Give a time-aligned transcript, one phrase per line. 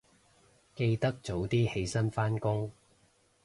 [0.73, 2.71] 記得早啲起身返工